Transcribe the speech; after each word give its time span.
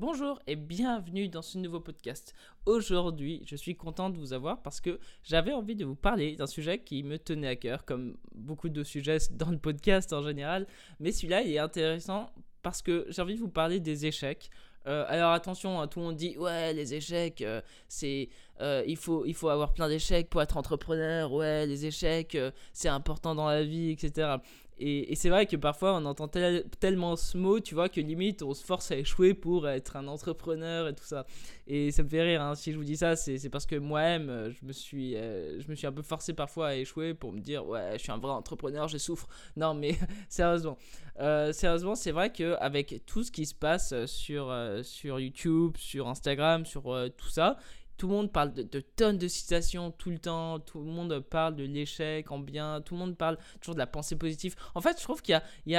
Bonjour 0.00 0.40
et 0.46 0.54
bienvenue 0.54 1.28
dans 1.28 1.42
ce 1.42 1.58
nouveau 1.58 1.80
podcast. 1.80 2.32
Aujourd'hui, 2.66 3.42
je 3.44 3.56
suis 3.56 3.74
content 3.74 4.10
de 4.10 4.16
vous 4.16 4.32
avoir 4.32 4.62
parce 4.62 4.80
que 4.80 5.00
j'avais 5.24 5.52
envie 5.52 5.74
de 5.74 5.84
vous 5.84 5.96
parler 5.96 6.36
d'un 6.36 6.46
sujet 6.46 6.78
qui 6.78 7.02
me 7.02 7.18
tenait 7.18 7.48
à 7.48 7.56
cœur, 7.56 7.84
comme 7.84 8.16
beaucoup 8.32 8.68
de 8.68 8.84
sujets 8.84 9.18
dans 9.32 9.50
le 9.50 9.58
podcast 9.58 10.12
en 10.12 10.22
général. 10.22 10.68
Mais 11.00 11.10
celui-là, 11.10 11.42
il 11.42 11.52
est 11.52 11.58
intéressant 11.58 12.30
parce 12.62 12.80
que 12.80 13.06
j'ai 13.08 13.20
envie 13.20 13.34
de 13.34 13.40
vous 13.40 13.48
parler 13.48 13.80
des 13.80 14.06
échecs. 14.06 14.50
Euh, 14.86 15.04
alors 15.08 15.32
attention, 15.32 15.80
hein, 15.80 15.88
tout 15.88 15.98
le 15.98 16.06
monde 16.06 16.16
dit 16.16 16.38
ouais 16.38 16.72
les 16.74 16.94
échecs, 16.94 17.42
euh, 17.42 17.60
c'est 17.88 18.28
euh, 18.60 18.82
il 18.86 18.96
faut 18.96 19.24
il 19.26 19.34
faut 19.34 19.48
avoir 19.48 19.72
plein 19.72 19.88
d'échecs 19.88 20.28
pour 20.30 20.42
être 20.42 20.56
entrepreneur. 20.56 21.32
Ouais 21.32 21.66
les 21.66 21.86
échecs, 21.86 22.36
c'est 22.72 22.88
important 22.88 23.34
dans 23.34 23.48
la 23.48 23.62
vie, 23.64 23.90
etc. 23.90 24.38
Et, 24.80 25.16
c'est 25.16 25.28
vrai 25.28 25.46
que 25.46 25.56
parfois 25.56 25.94
on 25.96 26.04
entend 26.04 26.28
tellement 26.28 27.16
ce 27.16 27.36
mot, 27.36 27.58
tu 27.58 27.74
vois, 27.74 27.88
que 27.88 28.00
limite 28.00 28.42
on 28.42 28.54
se 28.54 28.64
force 28.64 28.90
à 28.92 28.96
échouer 28.96 29.34
pour 29.34 29.68
être 29.68 29.96
un 29.96 30.06
entrepreneur 30.06 30.88
et 30.88 30.94
tout 30.94 31.04
ça. 31.04 31.26
Et 31.66 31.90
ça 31.90 32.02
me 32.02 32.08
fait 32.08 32.22
rire, 32.22 32.42
hein. 32.42 32.54
si 32.54 32.72
je 32.72 32.78
vous 32.78 32.84
dis 32.84 32.96
ça, 32.96 33.16
c'est 33.16 33.48
parce 33.50 33.66
que 33.66 33.76
moi-même, 33.76 34.30
euh, 34.30 34.50
je, 34.52 34.64
me 34.64 34.72
suis, 34.72 35.16
euh, 35.16 35.60
je 35.60 35.68
me 35.68 35.74
suis 35.74 35.86
un 35.86 35.92
peu 35.92 36.02
forcé 36.02 36.32
parfois 36.32 36.68
à 36.68 36.74
échouer 36.76 37.12
pour 37.14 37.32
me 37.32 37.40
dire, 37.40 37.66
ouais, 37.66 37.92
je 37.94 37.98
suis 37.98 38.12
un 38.12 38.18
vrai 38.18 38.32
entrepreneur, 38.32 38.88
je 38.88 38.98
souffre. 38.98 39.28
Non, 39.56 39.74
mais 39.74 39.96
sérieusement, 40.28 40.78
euh, 41.18 41.52
sérieusement, 41.52 41.96
c'est 41.96 42.12
vrai 42.12 42.30
qu'avec 42.30 43.02
tout 43.06 43.24
ce 43.24 43.32
qui 43.32 43.44
se 43.44 43.54
passe 43.54 44.06
sur, 44.06 44.54
sur 44.82 45.18
YouTube, 45.18 45.76
sur 45.76 46.06
Instagram, 46.06 46.64
sur 46.64 46.82
tout 47.16 47.28
ça, 47.28 47.56
tout 47.98 48.06
le 48.06 48.14
monde 48.14 48.32
parle 48.32 48.54
de, 48.54 48.80
tonnes 48.80 49.18
de 49.18 49.28
citations 49.28 49.90
tout 49.90 50.10
le 50.10 50.18
temps, 50.18 50.60
tout 50.60 50.78
le 50.78 50.86
monde 50.86 51.18
parle 51.18 51.56
de 51.56 51.64
l'échec 51.64 52.30
en 52.30 52.38
bien, 52.38 52.80
tout 52.80 52.94
le 52.94 53.00
monde 53.00 53.16
parle 53.16 53.36
toujours 53.60 53.74
de 53.74 53.80
la 53.80 53.86
pensée 53.86 54.16
positive. 54.16 54.54
En 54.74 54.80
fait, 54.80 54.96
je 54.98 55.02
trouve 55.02 55.20
qu'il 55.20 55.38
y, 55.66 55.72
y, 55.72 55.74
y 55.74 55.76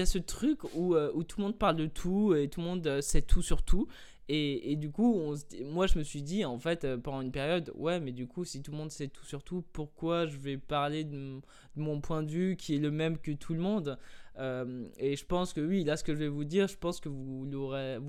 a, 0.00 0.06
ce 0.06 0.18
truc 0.18 0.60
où, 0.74 0.94
euh, 0.94 1.10
où 1.14 1.24
tout 1.24 1.40
le 1.40 1.44
monde 1.44 1.58
parle 1.58 1.76
de 1.76 1.86
tout 1.86 2.34
et 2.34 2.48
tout 2.48 2.60
le 2.60 2.66
monde 2.66 2.86
euh, 2.86 3.00
sait 3.00 3.22
tout 3.22 3.42
sur 3.42 3.62
tout. 3.62 3.88
Et, 4.28 4.74
du 4.74 4.90
coup, 4.90 5.36
moi, 5.66 5.86
je 5.86 5.98
me 5.98 6.02
suis 6.02 6.20
dit, 6.20 6.44
en 6.44 6.58
fait, 6.58 6.84
euh, 6.84 6.98
pendant 6.98 7.20
une 7.20 7.30
période, 7.30 7.72
ouais, 7.76 8.00
mais 8.00 8.10
du 8.10 8.26
coup, 8.26 8.44
si 8.44 8.60
tout 8.60 8.72
le 8.72 8.76
monde 8.76 8.90
sait 8.90 9.06
tout 9.06 9.24
sur 9.24 9.44
tout, 9.44 9.64
pourquoi 9.72 10.26
je 10.26 10.36
vais 10.36 10.56
parler 10.56 11.04
de, 11.04 11.40
mon 11.76 12.00
point 12.00 12.24
de 12.24 12.30
vue 12.30 12.56
qui 12.56 12.74
est 12.74 12.78
le 12.80 12.90
même 12.90 13.18
que 13.18 13.30
tout 13.30 13.54
le 13.54 13.60
monde? 13.60 13.98
Et 14.38 15.16
je 15.16 15.24
pense 15.24 15.52
que 15.52 15.60
oui, 15.60 15.84
là, 15.84 15.96
ce 15.96 16.04
que 16.04 16.14
je 16.14 16.18
vais 16.18 16.28
vous 16.28 16.44
dire, 16.44 16.68
je 16.68 16.76
pense 16.76 17.00
que 17.00 17.08
vous 17.08 17.46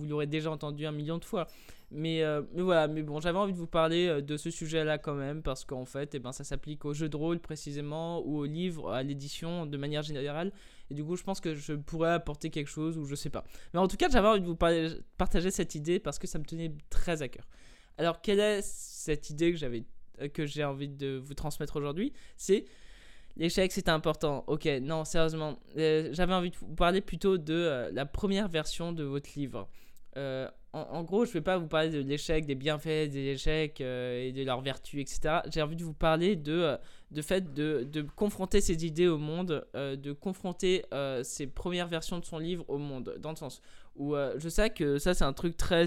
l'aurez 0.07 0.27
déjà 0.27 0.51
entendu 0.51 0.85
un 0.85 0.91
million 0.91 1.17
de 1.17 1.25
fois. 1.25 1.47
Mais, 1.89 2.21
euh, 2.21 2.41
mais 2.53 2.61
voilà, 2.63 2.87
mais 2.89 3.01
bon, 3.01 3.21
j'avais 3.21 3.37
envie 3.37 3.53
de 3.53 3.57
vous 3.57 3.67
parler 3.67 4.07
euh, 4.07 4.21
de 4.21 4.35
ce 4.35 4.51
sujet-là 4.51 4.97
quand 4.97 5.13
même, 5.13 5.41
parce 5.41 5.63
qu'en 5.63 5.85
fait, 5.85 6.15
eh 6.15 6.19
ben, 6.19 6.33
ça 6.33 6.43
s'applique 6.43 6.83
aux 6.83 6.93
jeux 6.93 7.07
de 7.07 7.15
rôle 7.15 7.39
précisément, 7.39 8.21
ou 8.25 8.39
aux 8.39 8.45
livres, 8.45 8.91
à 8.91 9.03
l'édition 9.03 9.65
de 9.65 9.77
manière 9.77 10.03
générale. 10.03 10.51
Et 10.89 10.93
du 10.93 11.03
coup, 11.03 11.15
je 11.15 11.23
pense 11.23 11.39
que 11.39 11.53
je 11.55 11.73
pourrais 11.73 12.11
apporter 12.11 12.49
quelque 12.49 12.67
chose, 12.69 12.97
ou 12.97 13.05
je 13.05 13.15
sais 13.15 13.29
pas. 13.29 13.45
Mais 13.73 13.79
en 13.79 13.87
tout 13.87 13.95
cas, 13.95 14.09
j'avais 14.09 14.27
envie 14.27 14.41
de 14.41 14.45
vous 14.45 14.57
partager 15.17 15.51
cette 15.51 15.75
idée 15.75 15.99
parce 15.99 16.19
que 16.19 16.27
ça 16.27 16.39
me 16.39 16.43
tenait 16.43 16.73
très 16.89 17.21
à 17.21 17.29
cœur. 17.29 17.47
Alors, 17.97 18.21
quelle 18.21 18.39
est 18.39 18.61
cette 18.61 19.29
idée 19.29 19.53
que 19.53 19.65
euh, 19.65 20.27
que 20.27 20.45
j'ai 20.45 20.65
envie 20.65 20.89
de 20.89 21.15
vous 21.15 21.35
transmettre 21.35 21.77
aujourd'hui? 21.77 22.11
C'est 22.35 22.65
l'échec, 23.37 23.71
c'est 23.71 23.89
important. 23.89 24.43
Ok, 24.47 24.65
non, 24.81 25.05
sérieusement, 25.05 25.57
j'avais 25.75 26.33
envie 26.33 26.51
de 26.51 26.57
vous 26.57 26.75
parler 26.75 27.01
plutôt 27.01 27.37
de 27.37 27.89
la 27.91 28.05
première 28.05 28.47
version 28.47 28.91
de 28.91 29.03
votre 29.03 29.29
livre. 29.35 29.67
Euh, 30.17 30.47
en, 30.73 31.03
gros, 31.03 31.25
je 31.25 31.29
ne 31.29 31.33
vais 31.35 31.41
pas 31.41 31.57
vous 31.57 31.67
parler 31.67 31.89
de 31.89 31.99
l'échec, 31.99 32.45
des 32.45 32.55
bienfaits 32.55 33.09
des 33.09 33.29
échecs 33.29 33.81
euh, 33.81 34.27
et 34.27 34.31
de 34.31 34.43
leurs 34.43 34.61
vertus, 34.61 35.01
etc. 35.01 35.39
J'ai 35.51 35.61
envie 35.61 35.75
de 35.75 35.83
vous 35.83 35.93
parler 35.93 36.35
de, 36.35 36.53
euh, 36.53 36.77
de 37.11 37.21
fait 37.21 37.53
de, 37.53 37.83
de, 37.83 38.01
confronter 38.01 38.61
ses 38.61 38.85
idées 38.85 39.07
au 39.07 39.17
monde, 39.17 39.65
de 39.73 40.11
confronter 40.11 40.83
ses 41.23 41.47
premières 41.47 41.87
versions 41.87 42.19
de 42.19 42.25
son 42.25 42.39
livre 42.39 42.65
au 42.67 42.77
monde, 42.77 43.15
dans 43.19 43.31
le 43.31 43.35
sens 43.35 43.61
où 43.97 44.15
je 44.37 44.49
sais 44.49 44.69
que 44.69 44.99
ça 44.99 45.13
c'est 45.13 45.23
un 45.23 45.33
truc 45.33 45.57
très, 45.57 45.85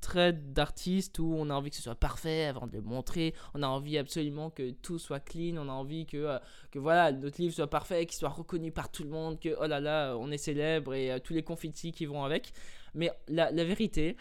très 0.00 0.32
d'artiste 0.32 1.18
où 1.18 1.34
on 1.36 1.48
a 1.50 1.54
envie 1.54 1.70
que 1.70 1.76
ce 1.76 1.82
soit 1.82 1.94
parfait 1.94 2.44
avant 2.44 2.66
de 2.66 2.72
le 2.72 2.82
montrer, 2.82 3.34
on 3.54 3.62
a 3.62 3.66
envie 3.66 3.98
absolument 3.98 4.50
que 4.50 4.70
tout 4.70 4.98
soit 4.98 5.20
clean, 5.20 5.56
on 5.56 5.68
a 5.68 5.72
envie 5.72 6.06
que, 6.06 6.38
que 6.70 6.78
voilà, 6.78 7.12
notre 7.12 7.40
livre 7.40 7.54
soit 7.54 7.70
parfait, 7.70 8.06
qu'il 8.06 8.18
soit 8.18 8.28
reconnu 8.28 8.72
par 8.72 8.90
tout 8.90 9.04
le 9.04 9.10
monde, 9.10 9.38
que 9.40 9.56
oh 9.60 9.66
là 9.66 9.80
là, 9.80 10.16
on 10.16 10.30
est 10.30 10.38
célèbre 10.38 10.94
et 10.94 11.18
tous 11.22 11.32
les 11.32 11.42
confettis 11.42 11.92
qui 11.92 12.06
vont 12.06 12.24
avec. 12.24 12.52
Mais 12.94 13.10
la, 13.28 13.50
la 13.50 13.64
vérité, 13.64 14.16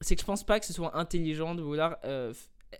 c'est 0.00 0.14
que 0.14 0.20
je 0.20 0.26
pense 0.26 0.44
pas 0.44 0.60
que 0.60 0.66
ce 0.66 0.72
soit 0.72 0.96
intelligent 0.96 1.54
de 1.54 1.62
vouloir 1.62 1.98
euh, 2.04 2.32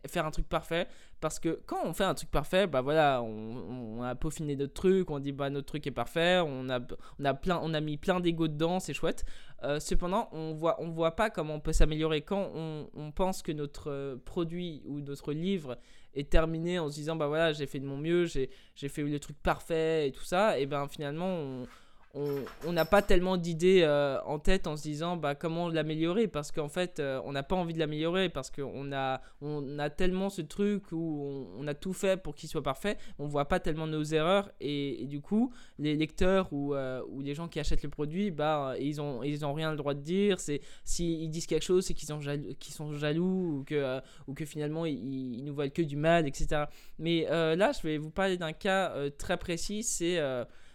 faire 0.06 0.26
un 0.26 0.30
truc 0.30 0.48
parfait. 0.48 0.86
Parce 1.20 1.38
que 1.38 1.60
quand 1.66 1.78
on 1.84 1.94
fait 1.94 2.04
un 2.04 2.14
truc 2.14 2.30
parfait 2.30 2.66
bah 2.66 2.82
voilà 2.82 3.22
on, 3.22 4.02
a 4.02 4.14
peaufiné 4.14 4.56
notre 4.56 4.74
truc 4.74 5.10
on 5.10 5.20
dit 5.20 5.32
bah 5.32 5.48
notre 5.48 5.66
truc 5.66 5.86
est 5.86 5.90
parfait 5.90 6.40
on 6.44 6.68
a 6.68 6.80
on 7.18 7.24
a 7.24 7.32
plein 7.32 7.58
on 7.62 7.72
a 7.72 7.80
mis 7.80 7.96
plein 7.96 8.20
d'ego 8.20 8.48
dedans 8.48 8.80
c'est 8.80 8.94
chouette. 8.94 9.24
Euh, 9.62 9.80
cependant 9.80 10.28
on 10.32 10.52
voit 10.52 10.76
on 10.80 10.90
voit 10.90 11.16
pas 11.16 11.30
comment 11.30 11.54
on 11.54 11.60
peut 11.60 11.72
s'améliorer. 11.72 12.20
Quand 12.20 12.50
on, 12.54 12.90
on, 12.94 13.10
pense 13.12 13.42
que 13.42 13.52
notre 13.52 13.90
euh, 13.90 14.16
produit 14.24 14.82
ou 14.86 15.00
notre 15.00 15.32
livre 15.32 15.78
est 16.14 16.28
terminé 16.28 16.78
en 16.78 16.88
se 16.88 16.94
disant 16.94 17.16
bah 17.16 17.28
voilà 17.28 17.52
j'ai 17.52 17.66
fait 17.66 17.80
de 17.80 17.86
mon 17.86 17.96
mieux 17.96 18.26
j'ai 18.26 18.88
fait 18.88 19.02
le 19.02 19.18
truc 19.18 19.36
parfait 19.42 20.08
et 20.08 20.12
tout 20.12 20.24
ça 20.24 20.58
et 20.58 20.66
ben 20.66 20.86
finalement 20.88 21.28
on 21.28 21.66
on 22.14 22.72
n'a 22.72 22.84
pas 22.84 23.02
tellement 23.02 23.36
d'idées 23.36 23.82
euh, 23.82 24.20
en 24.22 24.38
tête 24.38 24.66
en 24.66 24.76
se 24.76 24.82
disant 24.82 25.16
bah, 25.16 25.34
comment 25.34 25.68
l'améliorer 25.68 26.28
parce 26.28 26.52
qu'en 26.52 26.68
fait 26.68 27.00
euh, 27.00 27.20
on 27.24 27.32
n'a 27.32 27.42
pas 27.42 27.56
envie 27.56 27.74
de 27.74 27.78
l'améliorer 27.78 28.28
parce 28.28 28.50
qu'on 28.50 28.92
a, 28.92 29.20
on 29.40 29.78
a 29.80 29.90
tellement 29.90 30.30
ce 30.30 30.42
truc 30.42 30.92
où 30.92 31.48
on, 31.58 31.66
a 31.66 31.74
tout 31.74 31.92
fait 31.92 32.16
pour 32.16 32.36
qu'il 32.36 32.48
soit 32.48 32.62
parfait 32.62 32.98
on 33.18 33.26
voit 33.26 33.46
pas 33.46 33.58
tellement 33.58 33.88
nos 33.88 34.04
erreurs 34.04 34.50
et, 34.60 35.06
du 35.06 35.20
coup 35.20 35.52
les 35.78 35.96
lecteurs 35.96 36.52
ou, 36.52 36.74
euh, 36.74 37.02
ou, 37.08 37.20
les 37.20 37.34
gens 37.34 37.48
qui 37.48 37.58
achètent 37.58 37.82
le 37.82 37.88
produit 37.88 38.30
bah, 38.30 38.74
ils 38.78 39.00
ont, 39.00 39.24
ils 39.24 39.44
ont 39.44 39.52
rien 39.52 39.72
le 39.72 39.76
droit 39.76 39.94
de 39.94 40.00
dire 40.00 40.38
c'est 40.38 40.60
s'ils 40.84 41.30
disent 41.30 41.46
quelque 41.46 41.64
chose 41.64 41.84
c'est 41.84 41.94
qu'ils 41.94 42.08
sont 42.08 42.20
jaloux, 42.20 42.44
sont 42.60 42.92
jaloux 42.92 43.58
ou 43.58 43.64
que, 43.64 44.00
ou 44.28 44.34
que 44.34 44.44
finalement 44.44 44.86
ils, 44.86 45.38
ils, 45.38 45.44
nous 45.44 45.54
voient 45.54 45.68
que 45.68 45.82
du 45.82 45.96
mal 45.96 46.28
etc 46.28 46.64
mais 46.98 47.26
là 47.28 47.72
je 47.72 47.82
vais 47.82 47.98
vous 47.98 48.10
parler 48.10 48.36
d'un 48.36 48.52
cas 48.52 48.94
très 49.18 49.36
précis 49.36 49.82
c'est 49.82 50.20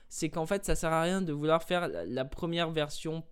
c'est 0.09 0.30
qu'en 0.30 0.46
fait, 0.46 0.66
ça 0.66 0.75
sert 0.75 0.92
à 0.92 1.02
rien 1.02 1.22
de 1.22 1.31
vouloir 1.31 1.64
faire 1.64 1.88
la 1.88 2.25
première 2.25 2.72
version 2.72 3.24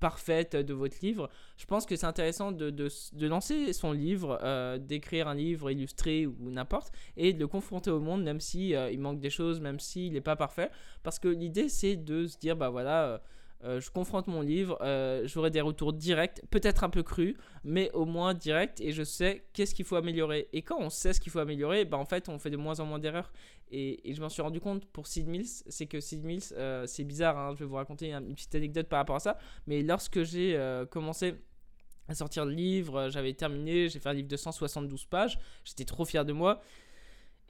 parfaite 0.00 0.56
de 0.56 0.74
votre 0.74 0.96
livre. 1.02 1.28
Je 1.56 1.66
pense 1.66 1.86
que 1.86 1.96
c'est 1.96 2.06
intéressant 2.06 2.52
de, 2.52 2.70
de, 2.70 3.26
lancer 3.26 3.72
son 3.72 3.92
livre, 3.92 4.38
euh, 4.42 4.78
d'écrire 4.78 5.28
un 5.28 5.34
livre 5.34 5.70
illustré 5.70 6.26
ou 6.26 6.50
n'importe, 6.50 6.92
et 7.16 7.32
de 7.32 7.38
le 7.38 7.46
confronter 7.46 7.90
au 7.90 8.00
monde, 8.00 8.22
même 8.22 8.40
si 8.40 8.74
euh, 8.74 8.90
il 8.90 9.00
manque 9.00 9.20
des 9.20 9.30
choses, 9.30 9.60
même 9.60 9.80
s'il 9.80 10.12
n'est 10.12 10.20
pas 10.20 10.36
parfait. 10.36 10.70
Parce 11.02 11.18
que 11.18 11.28
l'idée, 11.28 11.68
c'est 11.68 11.96
de 11.96 12.26
se 12.26 12.38
dire, 12.38 12.56
bah 12.56 12.70
voilà. 12.70 13.04
Euh, 13.04 13.18
euh, 13.64 13.80
je 13.80 13.90
confronte 13.90 14.28
mon 14.28 14.40
livre, 14.40 14.78
euh, 14.82 15.26
j'aurai 15.26 15.50
des 15.50 15.60
retours 15.60 15.92
directs, 15.92 16.42
peut-être 16.50 16.84
un 16.84 16.90
peu 16.90 17.02
crus, 17.02 17.36
mais 17.64 17.90
au 17.92 18.04
moins 18.04 18.32
directs, 18.32 18.80
et 18.80 18.92
je 18.92 19.02
sais 19.02 19.44
qu'est-ce 19.52 19.74
qu'il 19.74 19.84
faut 19.84 19.96
améliorer. 19.96 20.48
Et 20.52 20.62
quand 20.62 20.78
on 20.78 20.90
sait 20.90 21.12
ce 21.12 21.20
qu'il 21.20 21.32
faut 21.32 21.40
améliorer, 21.40 21.84
bah, 21.84 21.96
en 21.96 22.04
fait, 22.04 22.28
on 22.28 22.38
fait 22.38 22.50
de 22.50 22.56
moins 22.56 22.78
en 22.78 22.86
moins 22.86 23.00
d'erreurs. 23.00 23.32
Et, 23.70 24.14
je 24.14 24.20
m'en 24.20 24.28
suis 24.28 24.42
rendu 24.42 24.60
compte 24.60 24.86
pour 24.86 25.08
Sid 25.08 25.26
Mills, 25.26 25.48
c'est 25.68 25.86
que 25.86 25.98
Sid 25.98 26.24
Mills, 26.24 26.42
euh, 26.52 26.86
c'est 26.86 27.04
bizarre, 27.04 27.36
hein, 27.36 27.52
je 27.54 27.60
vais 27.60 27.66
vous 27.66 27.74
raconter 27.74 28.12
une 28.12 28.34
petite 28.34 28.54
anecdote 28.54 28.88
par 28.88 29.00
rapport 29.00 29.16
à 29.16 29.20
ça, 29.20 29.38
mais 29.66 29.82
lorsque 29.82 30.22
j'ai 30.22 30.58
commencé 30.90 31.34
à 32.06 32.14
sortir 32.14 32.46
le 32.46 32.52
livre, 32.52 33.10
j'avais 33.10 33.34
terminé, 33.34 33.88
j'ai 33.88 33.98
fait 33.98 34.08
un 34.08 34.14
livre 34.14 34.28
de 34.28 34.36
172 34.36 35.04
pages, 35.06 35.38
j'étais 35.64 35.84
trop 35.84 36.04
fier 36.04 36.24
de 36.24 36.32
moi. 36.32 36.62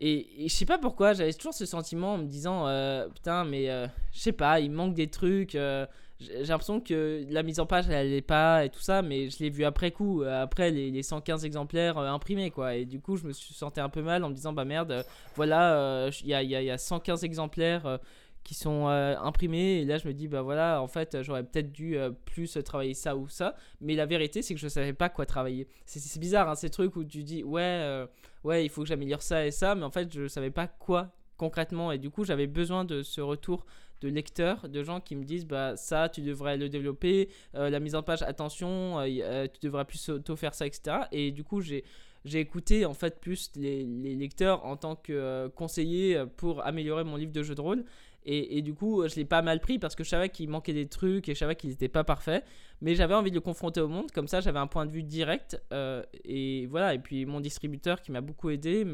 Et, 0.01 0.47
je 0.49 0.55
sais 0.55 0.65
pas 0.65 0.79
pourquoi, 0.79 1.13
j'avais 1.13 1.33
toujours 1.33 1.55
ce 1.55 1.67
sentiment 1.67 2.15
en 2.15 2.19
me 2.19 2.27
disant 2.27 2.69
euh, 2.69 3.09
Putain, 3.09 3.45
mais 3.45 3.69
euh, 3.69 3.87
je 4.13 4.21
sais 4.21 4.33
pas, 4.33 4.61
il 4.61 4.71
manque 4.71 4.95
des 4.95 5.09
trucs. 5.09 5.55
Euh, 5.55 5.87
j'ai 6.21 6.45
l'impression 6.45 6.81
que 6.81 7.25
la 7.31 7.43
mise 7.43 7.61
en 7.61 7.67
page, 7.67 7.87
elle 7.89 7.95
allait 7.95 8.21
pas 8.21 8.65
et 8.65 8.71
tout 8.71 8.81
ça, 8.81 9.03
mais 9.03 9.31
je 9.31 9.39
l'ai 9.39 9.51
vu 9.51 9.65
après 9.65 9.93
coup, 9.93 10.23
après 10.23 10.73
les, 10.73 10.91
les 10.91 11.03
115 11.05 11.45
exemplaires 11.45 11.97
imprimés, 11.99 12.51
quoi. 12.51 12.75
Et 12.75 12.85
du 12.85 13.01
coup, 13.01 13.17
je 13.17 13.25
me 13.25 13.33
suis 13.33 13.55
senti 13.55 13.79
un 13.79 13.89
peu 13.89 14.03
mal 14.03 14.25
en 14.25 14.29
me 14.29 14.35
disant 14.35 14.53
Bah 14.53 14.65
merde, 14.65 15.05
voilà, 15.37 16.09
il 16.23 16.27
y 16.27 16.35
a, 16.35 16.43
y, 16.43 16.49
y, 16.49 16.71
a, 16.71 16.79
115 16.79 17.23
exemplaires 17.23 18.01
qui 18.49 18.55
sont 18.55 18.89
euh, 18.89 19.15
imprimés. 19.19 19.83
Et 19.83 19.85
là 19.85 19.99
je 19.99 20.09
me 20.09 20.15
dis 20.15 20.27
bah 20.27 20.41
voilà 20.41 20.81
en 20.81 20.89
fait 20.89 21.23
j'aurais 21.23 21.45
peut-être 21.45 21.71
dû 21.71 21.99
euh, 21.99 22.11
plus 22.25 22.57
travailler 22.65 22.95
ça 22.95 23.15
ou 23.15 23.29
ça. 23.29 23.55
Mais 23.83 23.95
la 23.95 24.07
vérité 24.07 24.41
c'est 24.41 24.55
que 24.55 24.61
je 24.61 24.69
savais 24.69 24.95
pas 24.95 25.11
quoi 25.11 25.27
travailler. 25.27 25.69
C'est 25.85 26.19
bizarre 26.19 26.49
hein, 26.49 26.55
ces 26.55 26.71
trucs 26.71 26.97
où 26.97 27.05
tu 27.05 27.25
dis 27.25 27.45
ouais 27.45 27.61
euh, 27.61 28.07
ouais 28.45 28.65
il 28.65 28.71
faut 28.71 28.81
que 28.81 28.89
j'améliore 28.89 29.21
ça 29.21 29.47
et 29.47 29.51
ça. 29.51 29.75
Mais 29.75 29.85
en 29.85 29.91
fait 29.91 30.11
je 30.15 30.29
savais 30.29 30.51
pas 30.51 30.67
quoi 30.67 31.11
concrètement. 31.37 31.93
Et 31.93 31.99
du 31.99 32.09
coup 32.09 32.25
j'avais 32.25 32.47
besoin 32.47 32.87
de 32.87 33.03
ce 33.03 33.21
retour 33.21 33.67
de 34.01 34.09
lecteurs, 34.09 34.67
de 34.67 34.83
gens 34.83 35.01
qui 35.01 35.15
me 35.15 35.25
disent 35.25 35.45
bah 35.45 35.77
ça 35.77 36.09
tu 36.09 36.23
devrais 36.23 36.57
le 36.57 36.71
développer, 36.71 37.29
la 37.53 37.81
mise 37.81 37.95
en 37.95 38.03
page 38.03 38.23
attention, 38.23 39.05
tu 39.05 39.61
devrais 39.61 39.85
plus 39.85 40.09
auto 40.09 40.37
faire 40.37 40.55
ça 40.55 40.67
etc. 40.67 41.01
Et 41.13 41.33
du 41.33 41.45
coup 41.45 41.61
j'ai 41.61 41.85
j'ai 42.25 42.41
écouté 42.41 42.85
en 42.85 42.95
fait 42.95 43.21
plus 43.21 43.51
les, 43.55 43.85
les, 43.85 44.15
lecteurs 44.15 44.65
en 44.65 44.77
tant 44.77 44.97
que 44.97 45.49
conseiller 45.55 46.25
pour 46.37 46.67
améliorer 46.67 47.05
mon 47.05 47.17
livre 47.17 47.33
de 47.33 47.43
jeu 47.43 47.55
de 47.55 47.61
rôle 47.61 47.85
Et, 48.31 48.61
du 48.61 48.75
coup, 48.75 49.09
je 49.09 49.17
l'ai 49.17 49.25
pas 49.25 49.41
mal 49.41 49.59
pris 49.59 49.79
parce 49.79 49.95
que 49.95 50.05
je 50.05 50.11
savais 50.11 50.29
qu'il 50.29 50.51
manquait 50.51 50.75
des 50.75 50.87
trucs 50.87 51.31
et 51.31 51.35
je 51.35 51.39
savais 51.39 51.57
qu'il 51.57 51.71
n'était 51.71 51.89
pas 51.89 52.05
parfait. 52.05 52.45
Mais 52.83 52.95
j'avais 52.95 53.15
envie 53.15 53.31
de 53.31 53.37
le 53.37 53.41
confronter 53.41 53.81
au 53.81 53.89
monde. 53.89 54.11
Comme 54.11 54.29
ça, 54.29 54.43
j'avais 54.43 54.59
un 54.59 54.67
point 54.67 54.85
de 54.85 54.91
vue 54.91 55.03
direct. 55.03 55.59
Euh, 55.73 56.03
et 56.27 56.67
voilà. 56.67 56.93
Et 56.93 56.99
puis, 56.99 57.25
mon 57.25 57.41
distributeur 57.41 58.03
qui 58.03 58.13
m'a 58.13 58.21
beaucoup 58.21 58.51
aidé, 58.51 58.85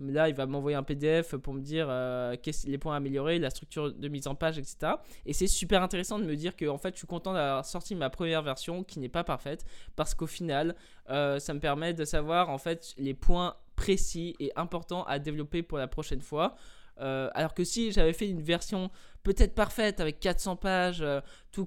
là, 0.00 0.28
il 0.28 0.34
va 0.34 0.46
m'envoyer 0.46 0.76
un 0.76 0.82
PDF 0.82 1.36
pour 1.36 1.54
me 1.54 1.60
dire 1.60 1.86
euh, 1.88 2.34
les 2.66 2.78
points 2.78 2.94
à 2.94 2.96
améliorer, 2.96 3.38
la 3.38 3.50
structure 3.50 3.92
de 3.92 4.08
mise 4.08 4.26
en 4.26 4.34
page, 4.34 4.58
etc. 4.58 4.94
Et 5.24 5.34
c'est 5.34 5.46
super 5.46 5.84
intéressant 5.84 6.18
de 6.18 6.24
me 6.24 6.34
dire 6.34 6.56
que, 6.56 6.66
en 6.66 6.78
fait, 6.78 6.94
je 6.94 6.98
suis 6.98 7.06
content 7.06 7.32
d'avoir 7.32 7.64
sorti 7.64 7.94
ma 7.94 8.10
première 8.10 8.42
version 8.42 8.82
qui 8.82 8.98
n'est 8.98 9.08
pas 9.08 9.22
parfaite 9.22 9.64
parce 9.94 10.14
qu'au 10.14 10.26
final, 10.26 10.74
euh, 11.10 11.38
ça 11.38 11.54
me 11.54 11.60
permet 11.60 11.94
de 11.94 12.04
savoir, 12.04 12.50
en 12.50 12.58
fait, 12.58 12.94
les 12.98 13.14
points 13.14 13.54
précis 13.76 14.34
et 14.40 14.50
importants 14.56 15.04
à 15.04 15.20
développer 15.20 15.62
pour 15.62 15.78
la 15.78 15.86
prochaine 15.86 16.22
fois. 16.22 16.56
Euh, 17.00 17.30
alors 17.34 17.54
que 17.54 17.64
si 17.64 17.92
j'avais 17.92 18.12
fait 18.12 18.28
une 18.28 18.42
version 18.42 18.90
peut-être 19.22 19.54
parfaite 19.54 20.00
avec 20.00 20.20
400 20.20 20.56
pages, 20.56 21.00
euh, 21.02 21.20
tout, 21.52 21.66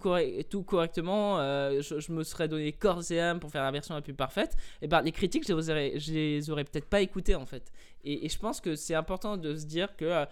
tout, 0.49 0.63
correctement, 0.63 1.39
euh, 1.39 1.81
je, 1.81 2.11
me 2.11 2.23
serais 2.23 2.47
donné 2.47 2.71
corps 2.71 3.11
et 3.11 3.19
âme 3.19 3.39
pour 3.39 3.51
faire 3.51 3.63
la 3.63 3.71
version 3.71 3.95
la 3.95 4.01
plus 4.01 4.13
parfaite, 4.13 4.55
et 4.81 4.87
ben 4.87 5.01
les 5.01 5.11
critiques, 5.11 5.47
je 5.47 5.53
les 5.53 5.69
aurais, 5.69 5.93
les 6.07 6.49
aurais 6.49 6.63
peut-être 6.63 6.89
pas 6.89 7.01
écoutées 7.01 7.35
en 7.35 7.45
fait. 7.45 7.71
Et, 8.03 8.25
et 8.25 8.29
je 8.29 8.39
pense 8.39 8.59
que 8.61 8.75
c'est 8.75 8.95
important 8.95 9.37
de 9.37 9.55
se 9.55 9.65
dire 9.65 9.95
que 9.95 10.25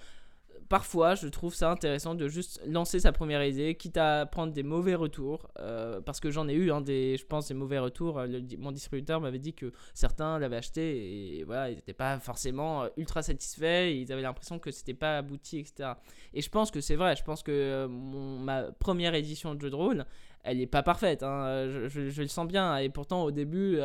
parfois, 0.71 1.15
je 1.15 1.27
trouve 1.27 1.53
ça 1.53 1.69
intéressant 1.69 2.15
de 2.15 2.29
juste 2.29 2.61
lancer 2.65 3.01
sa 3.01 3.11
première 3.11 3.43
idée, 3.43 3.75
quitte 3.75 3.97
à 3.97 4.25
prendre 4.25 4.53
des 4.53 4.63
mauvais 4.63 4.95
retours, 4.95 5.49
euh, 5.59 5.99
parce 5.99 6.21
que 6.21 6.31
j'en 6.31 6.47
ai 6.47 6.53
eu, 6.53 6.71
hein, 6.71 6.79
des, 6.79 7.17
je 7.17 7.25
pense, 7.25 7.49
des 7.49 7.53
mauvais 7.53 7.77
retours. 7.77 8.17
Euh, 8.17 8.39
mon 8.57 8.71
distributeur 8.71 9.19
m'avait 9.19 9.37
dit 9.37 9.53
que 9.53 9.73
certains 9.93 10.39
l'avaient 10.39 10.55
acheté 10.55 11.39
et 11.39 11.43
voilà, 11.43 11.71
ils 11.71 11.75
n'étaient 11.75 11.91
pas 11.91 12.19
forcément 12.19 12.83
euh, 12.83 12.87
ultra 12.95 13.21
satisfaits, 13.21 13.91
ils 13.91 14.13
avaient 14.13 14.21
l'impression 14.21 14.59
que 14.59 14.71
c'était 14.71 14.93
pas 14.93 15.17
abouti, 15.17 15.59
etc. 15.59 15.89
Et 16.33 16.41
je 16.41 16.49
pense 16.49 16.71
que 16.71 16.79
c'est 16.79 16.95
vrai, 16.95 17.17
je 17.17 17.23
pense 17.23 17.43
que 17.43 17.87
ma 17.87 18.63
première 18.71 19.13
édition 19.13 19.53
de 19.55 19.59
jeu 19.59 19.69
de 19.69 20.05
elle 20.43 20.57
n'est 20.57 20.67
pas 20.67 20.83
parfaite, 20.83 21.21
hein, 21.21 21.67
je, 21.89 22.21
le 22.21 22.27
sens 22.27 22.47
bien, 22.47 22.77
et 22.77 22.87
pourtant 22.87 23.23
au 23.23 23.31
début, 23.31 23.77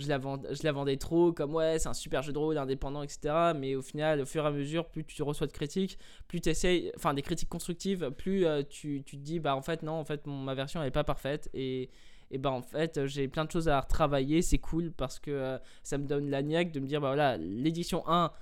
je 0.00 0.62
la 0.64 0.72
vendais 0.72 0.96
trop 0.96 1.32
comme 1.32 1.54
ouais, 1.54 1.78
c'est 1.78 1.88
un 1.88 1.94
super 1.94 2.22
jeu 2.22 2.32
de 2.32 2.38
rôle 2.38 2.58
indépendant, 2.58 3.02
etc. 3.02 3.52
Mais 3.56 3.74
au 3.74 3.82
final, 3.82 4.20
au 4.20 4.26
fur 4.26 4.44
et 4.44 4.48
à 4.48 4.50
mesure, 4.50 4.86
plus 4.86 5.04
tu 5.04 5.22
reçois 5.22 5.46
de 5.46 5.52
critiques, 5.52 5.98
plus 6.28 6.40
tu 6.40 6.48
essayes, 6.48 6.92
enfin 6.96 7.14
des 7.14 7.22
critiques 7.22 7.48
constructives, 7.48 8.10
plus 8.10 8.46
euh, 8.46 8.62
tu, 8.62 9.02
te 9.02 9.16
dis, 9.16 9.40
bah 9.40 9.54
en 9.56 9.62
fait, 9.62 9.82
non, 9.82 9.92
en 9.92 10.04
fait, 10.04 10.26
ma 10.26 10.54
version 10.54 10.80
elle 10.80 10.88
est 10.88 10.92
pas 10.92 11.04
parfaite. 11.04 11.50
Et, 11.54 11.90
et 12.30 12.38
bah 12.38 12.50
en 12.50 12.62
fait, 12.62 13.06
j'ai 13.06 13.28
plein 13.28 13.44
de 13.44 13.50
choses 13.50 13.68
à 13.68 13.80
retravailler, 13.80 14.42
c'est 14.42 14.58
cool 14.58 14.92
parce 14.92 15.18
que 15.18 15.30
euh, 15.30 15.58
ça 15.82 15.98
me 15.98 16.06
donne 16.06 16.30
la 16.30 16.42
niaque 16.42 16.72
de 16.72 16.80
me 16.80 16.86
dire, 16.86 17.00
bah 17.00 17.08
voilà, 17.08 17.36
l'édition 17.36 18.02
1, 18.06 18.32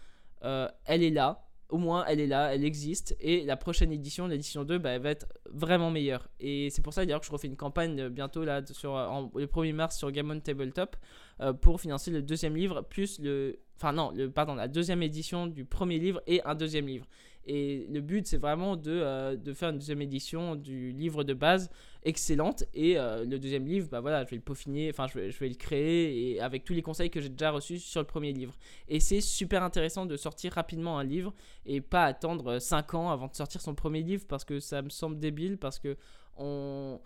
euh, 0.45 0.69
elle 0.85 1.03
est 1.03 1.11
là 1.11 1.48
au 1.69 1.77
moins 1.77 2.05
elle 2.07 2.21
est 2.21 2.27
là, 2.27 2.55
elle 2.55 2.65
existe, 2.65 3.17
et 3.21 3.45
la 3.45 3.57
prochaine 3.57 3.93
édition, 3.93 4.27
l'édition 4.27 4.65
2, 4.65 4.79
bah, 4.79 4.91
elle 4.91 5.03
va 5.03 5.11
être 5.11 5.27
vraiment 5.51 5.91
meilleure. 5.91 6.29
Et 6.41 6.71
c'est 6.71 6.83
pour 6.83 6.95
ça 6.95 7.05
d'ailleurs 7.05 7.21
que 7.21 7.27
je 7.27 7.33
refais 7.33 7.47
une 7.47 7.57
campagne 7.57 8.01
euh, 8.01 8.09
bientôt 8.09 8.45
là, 8.45 8.63
sur, 8.67 8.95
le 9.35 9.47
1er 9.47 9.75
mars 9.75 9.99
sur 9.99 10.11
Gammon 10.11 10.41
Tabletop 10.41 10.97
euh, 11.41 11.53
pour 11.53 11.81
financer 11.81 12.11
le 12.11 12.23
deuxième 12.23 12.57
livre, 12.57 12.83
plus 12.83 13.19
le... 13.21 13.59
Enfin 13.77 13.93
non, 13.93 14.11
le, 14.13 14.31
pardon, 14.31 14.55
la 14.55 14.67
deuxième 14.67 15.03
édition 15.03 15.47
du 15.47 15.65
premier 15.65 15.99
livre 15.99 16.21
et 16.27 16.43
un 16.45 16.55
deuxième 16.55 16.87
livre. 16.87 17.07
Et 17.49 17.87
le 17.91 18.03
but, 18.03 18.27
c'est 18.27 18.37
vraiment 18.37 18.77
de, 18.77 18.91
euh, 18.91 19.35
de, 19.35 19.55
faire 19.55 19.71
une 19.71 19.79
deuxième 19.79 20.03
édition 20.03 20.55
du 20.55 20.93
livre 20.93 21.25
de 21.25 21.33
base 21.33 21.71
excellente. 22.03 22.63
Et 22.75 22.99
euh, 22.99 23.25
le 23.25 23.39
deuxième 23.39 23.67
livre, 23.67 23.89
bah 23.91 24.01
voilà, 24.01 24.23
je 24.25 24.31
vais 24.31 24.37
le 24.37 24.43
peaufiner, 24.43 24.91
enfin, 24.91 25.07
je 25.07 25.19
vais, 25.19 25.31
je 25.31 25.39
vais 25.39 25.49
le 25.49 25.55
créer 25.55 26.35
et 26.35 26.41
avec 26.43 26.65
tous 26.65 26.75
les 26.75 26.83
conseils 26.83 27.09
que 27.09 27.23
j'ai 27.23 27.31
déjà 27.31 27.51
reçus 27.51 27.79
sur 27.79 28.03
le 28.03 28.07
premier 28.07 28.35
livre. 28.35 28.55
Et 28.87 29.01
c'est 29.01 29.23
super 29.23 29.63
intéressant 29.63 30.05
de 30.05 30.17
sortir 30.19 30.53
rapidement 30.53 30.99
un 30.99 31.05
livre 31.05 31.33
et 31.65 31.81
pas 31.81 32.05
attendre 32.05 32.59
5 32.59 32.93
ans 32.93 33.11
avant 33.11 33.29
de 33.29 33.35
sortir 33.35 33.63
son 33.63 33.75
premier 33.75 34.03
livre 34.03 34.27
parce 34.29 34.45
que 34.45 34.61
ça 34.61 34.83
me 34.83 34.91
semble 34.91 35.19
débile, 35.19 35.57
parce 35.57 35.79
que 35.79 35.97
on 36.37 37.01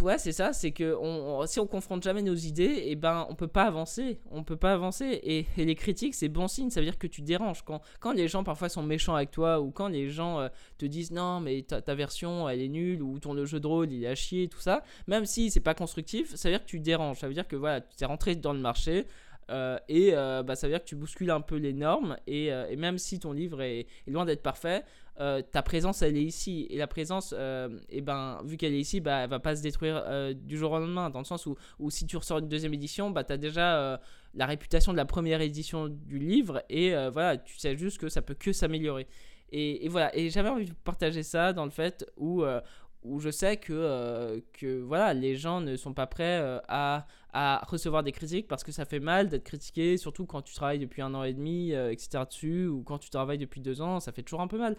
Ouais, 0.00 0.16
c'est 0.16 0.32
ça, 0.32 0.54
c'est 0.54 0.72
que 0.72 0.96
on, 0.98 1.46
si 1.46 1.60
on 1.60 1.66
confronte 1.66 2.02
jamais 2.02 2.22
nos 2.22 2.34
idées, 2.34 2.64
et 2.64 2.92
eh 2.92 2.96
ben 2.96 3.26
on 3.28 3.34
peut 3.34 3.48
pas 3.48 3.64
avancer, 3.64 4.18
on 4.30 4.42
peut 4.42 4.56
pas 4.56 4.72
avancer. 4.72 5.20
Et, 5.22 5.46
les 5.62 5.74
critiques, 5.74 6.14
c'est 6.14 6.30
bon 6.30 6.48
signe, 6.48 6.70
ça 6.70 6.80
veut 6.80 6.86
dire 6.86 6.98
que 6.98 7.06
tu 7.06 7.20
déranges. 7.20 7.62
Quand, 7.64 7.82
quand 8.00 8.12
les 8.12 8.26
gens 8.26 8.44
parfois 8.44 8.70
sont 8.70 8.82
méchants 8.82 9.14
avec 9.14 9.30
toi, 9.30 9.60
ou 9.60 9.70
quand 9.70 9.88
les 9.88 10.08
gens 10.08 10.40
euh, 10.40 10.48
te 10.78 10.86
disent 10.86 11.10
non, 11.10 11.40
mais 11.40 11.62
ta, 11.62 11.94
version 11.94 12.48
elle 12.48 12.62
est 12.62 12.68
nulle, 12.68 13.02
ou 13.02 13.18
ton 13.18 13.44
jeu 13.44 13.60
de 13.60 13.66
rôle 13.66 13.92
il 13.92 14.04
est 14.04 14.08
à 14.08 14.14
chier, 14.14 14.48
tout 14.48 14.60
ça, 14.60 14.82
même 15.06 15.26
si 15.26 15.50
c'est 15.50 15.60
pas 15.60 15.74
constructif, 15.74 16.34
ça 16.34 16.48
veut 16.48 16.54
dire 16.54 16.64
que 16.64 16.70
tu 16.70 16.80
déranges. 16.80 17.18
Ça 17.18 17.28
veut 17.28 17.34
dire 17.34 17.46
que 17.46 17.56
voilà, 17.56 17.82
tu 17.82 18.02
es 18.02 18.06
rentré 18.06 18.36
dans 18.36 18.54
le 18.54 18.60
marché, 18.60 19.06
euh, 19.50 19.78
et 19.90 20.12
euh, 20.14 20.42
bah, 20.42 20.56
ça 20.56 20.66
veut 20.66 20.72
dire 20.72 20.80
que 20.80 20.88
tu 20.88 20.96
bouscules 20.96 21.30
un 21.30 21.42
peu 21.42 21.56
les 21.56 21.74
normes 21.74 22.16
et 22.26 22.50
même 22.78 22.96
si 22.96 23.18
ton 23.18 23.32
livre 23.32 23.60
est, 23.60 23.86
loin 24.06 24.24
d'être 24.24 24.42
parfait, 24.42 24.82
ta 25.16 25.62
présence 25.62 26.02
elle 26.02 26.16
est 26.16 26.22
ici. 26.22 26.66
Et 26.70 26.76
la 26.76 26.86
présence, 26.86 27.32
et 27.32 27.68
eh 27.88 28.00
ben, 28.00 28.40
vu 28.44 28.56
qu'elle 28.56 28.74
est 28.74 28.80
ici, 28.80 29.00
bah, 29.00 29.24
elle 29.24 29.30
va 29.30 29.40
pas 29.40 29.56
se 29.56 29.62
détruire 29.62 30.04
du 30.34 30.56
jour 30.56 30.72
au 30.72 30.78
lendemain. 30.78 31.10
Dans 31.10 31.20
le 31.20 31.24
sens 31.24 31.46
où, 31.46 31.56
où 31.78 31.90
si 31.90 32.06
tu 32.06 32.16
ressors 32.16 32.38
une 32.38 32.48
deuxième 32.48 32.74
édition, 32.74 33.10
bah, 33.10 33.24
as 33.28 33.36
déjà 33.36 34.00
la 34.34 34.46
réputation 34.46 34.92
de 34.92 34.96
la 34.96 35.04
première 35.04 35.40
édition 35.40 35.88
du 35.88 36.18
livre. 36.18 36.62
Et 36.68 36.90
voilà, 37.12 37.36
tu 37.36 37.58
sais 37.58 37.76
juste 37.76 37.98
que 37.98 38.08
ça 38.08 38.22
peut 38.22 38.34
que 38.34 38.52
s'améliorer. 38.52 39.06
Et, 39.52 39.84
et, 39.84 39.88
voilà, 39.88 40.16
et 40.16 40.30
j'avais 40.30 40.48
envie 40.48 40.64
de 40.64 40.72
partager 40.72 41.22
ça 41.22 41.52
dans 41.52 41.64
le 41.64 41.70
fait 41.70 42.04
où, 42.16 42.44
où 43.04 43.20
je 43.20 43.30
sais 43.30 43.58
que, 43.58 43.72
euh, 43.72 44.40
que 44.54 44.80
voilà, 44.80 45.14
les 45.14 45.36
gens 45.36 45.60
ne 45.60 45.76
sont 45.76 45.92
pas 45.92 46.06
prêts 46.06 46.40
euh, 46.40 46.58
à, 46.68 47.06
à, 47.34 47.64
recevoir 47.68 48.02
des 48.02 48.12
critiques 48.12 48.48
parce 48.48 48.64
que 48.64 48.72
ça 48.72 48.84
fait 48.84 49.00
mal 49.00 49.28
d'être 49.28 49.44
critiqué, 49.44 49.96
surtout 49.96 50.24
quand 50.24 50.42
tu 50.42 50.54
travailles 50.54 50.78
depuis 50.78 51.02
un 51.02 51.12
an 51.14 51.24
et 51.24 51.34
demi, 51.34 51.72
euh, 51.72 51.90
etc. 51.92 52.24
dessus, 52.26 52.66
ou 52.66 52.82
quand 52.82 52.98
tu 52.98 53.10
travailles 53.10 53.38
depuis 53.38 53.60
deux 53.60 53.82
ans, 53.82 54.00
ça 54.00 54.12
fait 54.12 54.22
toujours 54.22 54.40
un 54.40 54.46
peu 54.46 54.58
mal. 54.58 54.76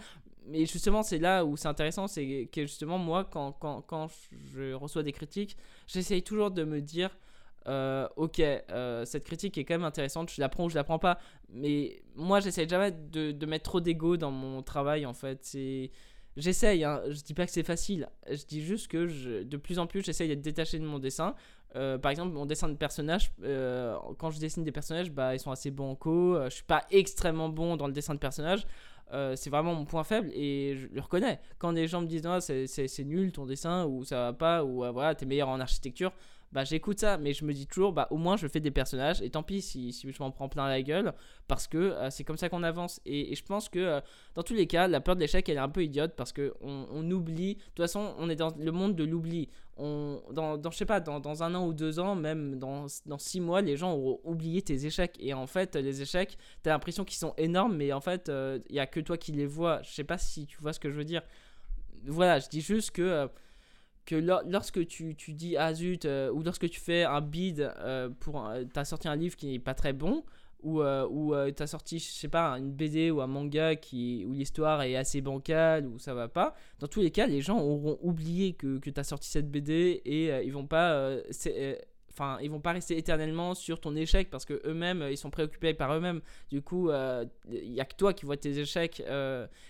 Mais 0.48 0.66
justement, 0.66 1.04
c'est 1.04 1.19
là 1.19 1.46
où 1.46 1.57
c'est 1.57 1.68
intéressant, 1.68 2.07
c'est 2.07 2.50
que 2.52 2.62
justement, 2.62 2.98
moi, 2.98 3.25
quand, 3.25 3.52
quand, 3.54 3.81
quand 3.81 4.07
je 4.54 4.74
reçois 4.74 5.04
des 5.04 5.12
critiques, 5.12 5.57
j'essaye 5.88 6.24
toujours 6.24 6.52
de 6.52 6.63
me 6.63 6.81
dire, 6.81 7.18
ok, 8.16 8.42
cette 9.06 9.24
critique 9.24 9.57
est 9.57 9.66
quand 9.66 9.74
même 9.74 9.84
intéressante, 9.84 10.30
je 10.31 10.40
la 10.40 10.50
prends 10.50 10.66
ou 10.66 10.69
je 10.69 10.75
la 10.75 10.84
prends 10.84 11.00
pas. 11.00 11.18
Mais 11.50 12.04
moi, 12.16 12.40
j'essaye 12.40 12.69
jamais 12.69 12.92
de, 12.92 13.31
de 13.31 13.46
mettre 13.46 13.66
trop 13.66 13.81
d'ego 13.81 14.18
dans 14.18 14.31
mon 14.31 14.62
travail, 14.62 15.06
en 15.06 15.13
fait. 15.13 15.40
C'est 15.42 15.92
J'essaye, 16.38 16.84
hein, 16.84 17.02
je 17.07 17.22
dis 17.22 17.34
pas 17.34 17.46
que 17.46 17.52
c'est 17.52 17.63
facile, 17.63 18.10
je 18.30 18.44
dis 18.44 18.62
juste 18.62 18.90
que 18.90 19.07
je, 19.07 19.44
de 19.44 19.56
plus 19.56 19.80
en 19.80 19.88
plus 19.88 20.04
j'essaye 20.04 20.28
d'être 20.28 20.42
détaché 20.42 20.80
de 20.80 20.86
mon 20.86 21.00
dessin. 21.00 21.34
Euh, 21.75 21.98
par 21.98 22.12
exemple, 22.12 22.33
mon 22.33 22.45
dessin 22.45 22.69
de 22.69 22.75
personnage, 22.75 23.31
euh, 23.44 23.98
quand 24.18 24.31
je 24.31 24.39
dessine 24.39 24.63
des 24.63 24.72
personnages, 24.72 25.12
bah, 25.12 25.36
ils 25.36 25.39
sont 25.39 25.51
assez 25.51 25.72
bancaux. 25.72 26.36
Euh, 26.36 26.50
je 26.50 26.56
suis 26.56 26.63
pas 26.63 26.83
extrêmement 26.89 27.50
bon 27.50 27.75
dans 27.75 27.88
le 27.88 27.94
dessin 27.94 28.13
de 28.13 28.19
personnage. 28.19 28.66
c'est 29.36 29.50
vraiment 29.50 29.75
mon 29.75 29.86
point 29.86 30.04
faible 30.04 30.30
et 30.33 30.75
je 30.77 30.88
le 30.88 31.01
reconnais. 31.01 31.39
Quand 31.60 31.74
des 31.74 31.88
gens 31.88 32.01
me 32.01 32.07
disent 32.07 32.24
non, 32.24 32.39
c'est 32.39 33.04
nul 33.06 33.31
ton 33.31 33.45
dessin 33.45 33.86
ou 33.86 34.04
ça 34.04 34.18
va 34.18 34.33
pas 34.33 34.63
ou 34.63 34.83
voilà, 34.92 35.16
t'es 35.16 35.25
meilleur 35.25 35.50
en 35.50 35.60
architecture, 35.60 36.12
bah 36.56 36.63
j'écoute 36.63 37.02
ça, 37.02 37.18
mais 37.18 37.34
je 37.34 37.44
me 37.44 37.52
dis 37.52 37.68
toujours, 37.68 37.92
bah 37.92 38.07
au 38.12 38.18
moins 38.18 38.38
je 38.38 38.48
fais 38.48 38.62
des 38.62 38.72
personnages, 38.72 39.22
et 39.22 39.30
tant 39.30 39.44
pis 39.44 39.62
si, 39.62 39.92
si 39.92 40.10
je 40.10 40.24
m'en 40.24 40.31
prends 40.31 40.48
plein 40.48 40.69
la 40.69 40.81
gueule, 40.81 41.13
parce 41.50 41.68
que 41.68 41.78
euh, 41.78 42.10
c'est 42.10 42.24
comme 42.24 42.38
ça 42.38 42.48
qu'on 42.48 42.63
avance. 42.63 43.02
Et, 43.06 43.36
je 43.36 43.44
pense 43.44 43.68
que 43.68 43.78
euh, 43.80 44.00
dans 44.36 44.42
tous 44.42 44.54
les 44.54 44.66
cas, 44.66 44.88
la 44.88 45.02
peur 45.02 45.16
de 45.16 45.19
l'échec, 45.19 45.50
elle 45.50 45.57
est 45.57 45.60
un 45.60 45.68
peu 45.68 45.84
idiote, 45.84 46.13
parce 46.16 46.31
qu'on 46.31 46.54
on 46.63 47.12
oublie, 47.12 47.56
de 47.56 47.62
toute 47.62 47.80
façon, 47.80 48.16
on 48.19 48.30
est 48.30 48.38
dans 48.38 48.56
le 48.57 48.72
monde 48.72 48.96
de 48.96 49.04
l'oubli. 49.04 49.50
On, 49.75 50.22
dans, 50.31 50.57
dans, 50.57 50.72
je 50.72 50.78
sais 50.78 50.86
pas, 50.86 51.02
dans, 51.02 51.19
dans, 51.19 51.44
un 51.44 51.54
an 51.56 51.68
ou 51.68 51.74
deux 51.74 52.00
ans, 52.00 52.16
même 52.16 52.57
dans, 52.57 52.86
dans 53.06 53.18
six 53.18 53.42
mois, 53.42 53.62
les 53.62 53.76
gens 53.76 53.92
auront 53.92 54.21
oublié 54.24 54.62
tes 54.62 54.85
échecs. 54.85 55.18
Et 55.19 55.33
en 55.33 55.47
fait, 55.47 55.76
les 55.76 56.02
échecs, 56.02 56.38
t'as 56.64 56.69
l'impression 56.69 57.04
qu'ils 57.04 57.18
sont 57.18 57.33
énormes, 57.35 57.76
mais 57.76 57.92
en 57.92 58.00
fait, 58.00 58.28
il 58.30 58.31
euh, 58.31 58.59
y 58.69 58.80
a 58.80 58.88
que 58.88 59.02
toi 59.02 59.18
qui 59.18 59.33
les 59.33 59.45
vois. 59.45 59.81
Je 59.81 59.90
sais 59.92 60.06
pas 60.06 60.18
si 60.18 60.45
tu 60.45 60.57
vois 60.62 60.71
ce 60.71 60.80
que 60.80 60.90
je 60.90 60.95
veux 60.95 61.04
dire. 61.04 61.21
Voilà, 62.06 62.40
je 62.40 62.47
dis 62.47 62.62
juste 62.62 62.92
que 62.92 63.30
que 64.06 64.16
lorsque 64.16 64.85
tu, 64.88 65.16
tu, 65.16 65.33
dis 65.33 65.57
ah 65.57 65.74
zut 65.74 66.06
euh, 66.06 66.31
ou 66.31 66.44
lorsque 66.44 66.69
tu 66.69 66.80
fais 66.80 67.04
un 67.04 67.21
bid 67.21 67.59
euh, 67.80 68.09
pour 68.19 68.52
tu 68.74 68.80
as 68.80 68.85
sorti 68.85 69.07
un 69.07 69.16
livre 69.16 69.35
qui 69.35 69.47
n'est 69.47 69.59
pas 69.59 69.74
très 69.74 69.94
bon 69.94 70.24
ou, 70.62 70.81
euh, 70.81 71.07
ou 71.09 71.33
tu 71.52 71.62
as 71.62 71.68
sorti 71.68 72.00
je 72.00 72.06
sais 72.06 72.28
pas 72.28 72.52
une 72.54 72.71
BD 72.71 73.12
ou 73.12 73.21
un 73.21 73.28
manga 73.28 73.76
qui 73.76 74.24
où 74.28 74.33
l'histoire 74.33 74.81
est 74.83 74.95
assez 74.95 75.21
bancale 75.21 75.88
ou 75.88 76.00
ça 76.00 76.14
va 76.14 76.28
pas 76.28 76.56
dans 76.80 76.88
tous 76.88 77.02
les 77.02 77.12
cas 77.12 77.28
les 77.28 77.42
gens 77.42 77.59
auront 77.59 77.97
oublié 78.02 78.54
que, 78.54 78.78
que 78.78 78.90
tu 78.90 79.00
as 79.00 79.04
sorti 79.04 79.30
cette 79.30 79.50
BD 79.50 80.02
et 80.06 80.45
ils 80.45 80.54
vont 80.54 80.68
pas 80.68 81.18
enfin 82.12 82.38
ils 82.42 82.50
vont 82.50 82.62
pas 82.62 82.71
rester 82.74 82.97
éternellement 82.97 83.54
sur 83.56 83.80
ton 83.80 83.95
échec 83.95 84.30
parce 84.30 84.45
que 84.45 84.62
eux-mêmes 84.66 85.06
ils 85.09 85.18
sont 85.18 85.31
préoccupés 85.31 85.74
par 85.74 85.94
eux-mêmes. 85.94 86.21
Du 86.50 86.62
coup 86.62 86.90
il 87.50 87.74
y 87.74 87.81
a 87.81 87.85
que 87.85 87.95
toi 87.95 88.14
qui 88.14 88.26
vois 88.26 88.38
tes 88.38 88.57
échecs 88.59 89.04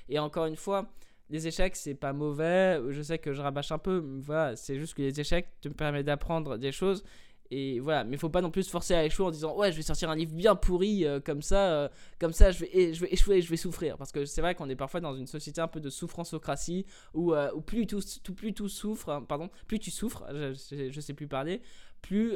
et 0.10 0.20
encore 0.20 0.46
une 0.46 0.58
fois 0.58 0.92
les 1.30 1.48
échecs, 1.48 1.76
c'est 1.76 1.96
pas 1.96 2.14
mauvais. 2.14 2.80
Je 2.90 3.02
sais 3.02 3.18
que 3.18 3.34
je 3.34 3.42
rabâche 3.42 3.72
un 3.72 3.78
peu, 3.78 4.04
voilà, 4.22 4.56
c'est 4.56 4.78
juste 4.78 4.94
que 4.94 5.02
les 5.02 5.20
échecs 5.20 5.50
te 5.62 5.70
permettent 5.70 6.06
d'apprendre 6.06 6.58
des 6.58 6.72
choses. 6.72 7.04
Et 7.52 7.80
voilà, 7.80 8.04
mais 8.04 8.18
faut 8.18 8.30
pas 8.30 8.42
non 8.42 8.50
plus 8.50 8.64
se 8.64 8.72
forcer 8.72 8.96
à 8.96 9.06
échouer 9.06 9.28
en 9.28 9.32
disant 9.32 9.56
ouais, 9.56 9.72
je 9.72 9.78
vais 9.78 9.84
sortir 9.84 10.10
un 10.10 10.16
livre 10.16 10.34
bien 10.34 10.56
pourri 10.56 11.06
euh, 11.06 11.20
comme 11.20 11.44
ça, 11.44 11.72
euh, 11.72 11.90
comme 12.20 12.34
ça 12.34 12.50
je 12.52 12.66
vais, 12.66 12.94
je 12.94 13.02
vais 13.02 13.14
échouer, 13.14 13.42
je 13.42 13.50
vais 13.50 13.58
souffrir. 13.58 13.98
Parce 13.98 14.12
que 14.12 14.26
c'est 14.26 14.42
vrai 14.42 14.56
qu'on 14.56 14.68
est 14.68 14.76
parfois 14.76 15.00
dans 15.00 15.16
une 15.16 15.28
société 15.28 15.62
un 15.62 15.68
peu 15.68 15.80
de 15.80 15.92
souffranceocratie 15.92 16.88
où, 17.14 17.34
euh, 17.34 17.52
où 17.54 17.62
plus, 17.62 17.86
tout, 17.86 18.02
tout, 18.24 18.34
plus 18.34 18.54
tout 18.54 18.68
souffre, 18.68 19.10
hein, 19.10 19.22
pardon, 19.22 19.50
plus 19.68 19.78
tu 19.78 19.92
souffres, 19.92 20.24
je, 20.32 21.00
sais 21.00 21.14
plus 21.14 21.28
parler, 21.28 21.62
plus 22.02 22.34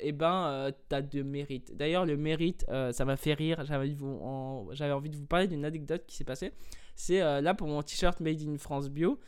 eh 0.00 0.12
ben 0.12 0.70
t'as 0.88 1.02
de 1.02 1.22
mérite. 1.22 1.76
D'ailleurs, 1.76 2.06
le 2.06 2.16
mérite, 2.16 2.64
ça 2.92 3.04
m'a 3.04 3.16
fait 3.16 3.34
rire. 3.34 3.64
J'avais 3.64 4.92
envie 4.92 5.10
de 5.10 5.16
vous 5.16 5.26
parler 5.26 5.48
d'une 5.48 5.64
anecdote 5.64 6.04
qui 6.06 6.16
s'est 6.16 6.24
passée. 6.24 6.52
C'est 6.96 7.20
là 7.20 7.54
pour 7.54 7.68
mon 7.68 7.82
t-shirt 7.82 8.18
Made 8.20 8.42
in 8.42 8.58
France 8.58 8.88
Bio 8.88 9.20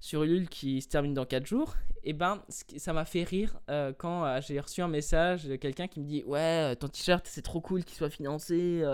sur 0.00 0.22
Ulule 0.22 0.48
qui 0.48 0.80
se 0.80 0.88
termine 0.88 1.14
dans 1.14 1.24
4 1.24 1.46
jours, 1.46 1.74
et 2.04 2.12
ben 2.12 2.40
ça 2.76 2.92
m'a 2.92 3.04
fait 3.04 3.24
rire 3.24 3.58
euh, 3.68 3.92
quand 3.96 4.24
euh, 4.24 4.40
j'ai 4.40 4.60
reçu 4.60 4.80
un 4.80 4.88
message 4.88 5.44
de 5.44 5.56
quelqu'un 5.56 5.88
qui 5.88 5.98
me 5.98 6.04
dit 6.04 6.22
Ouais, 6.24 6.38
euh, 6.38 6.74
ton 6.76 6.86
t-shirt 6.86 7.26
c'est 7.26 7.42
trop 7.42 7.60
cool 7.60 7.82
qu'il 7.82 7.96
soit 7.96 8.10
financé, 8.10 8.84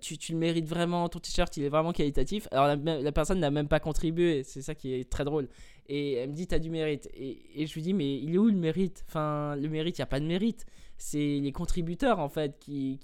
tu, 0.00 0.32
le 0.32 0.38
mérites 0.38 0.68
vraiment, 0.68 1.08
ton 1.08 1.18
t-shirt 1.18 1.56
il 1.56 1.64
est 1.64 1.70
vraiment 1.70 1.92
qualitatif. 1.92 2.48
Alors 2.50 2.76
la, 2.76 3.12
personne 3.12 3.40
n'a 3.40 3.50
même 3.50 3.68
pas 3.68 3.80
contribué, 3.80 4.42
c'est 4.42 4.60
ça 4.60 4.74
qui 4.74 4.92
est 4.92 5.08
très 5.08 5.24
drôle. 5.24 5.48
Et 5.86 6.14
elle 6.14 6.30
me 6.30 6.34
dit 6.34 6.46
T'as 6.46 6.58
du 6.58 6.68
mérite. 6.68 7.08
Et, 7.14 7.66
je 7.66 7.72
lui 7.74 7.82
dis 7.82 7.94
Mais 7.94 8.18
il 8.18 8.34
est 8.34 8.38
où 8.38 8.48
le 8.48 8.52
mérite? 8.52 9.04
Enfin, 9.08 9.56
le 9.56 9.68
mérite, 9.68 9.96
il 9.98 10.02
n'y 10.02 10.04
a 10.04 10.06
pas 10.06 10.20
de 10.20 10.26
mérite. 10.26 10.66
C'est 10.98 11.40
les 11.40 11.52
contributeurs 11.52 12.18
en 12.18 12.28
fait 12.28 12.58
qui 12.58 12.98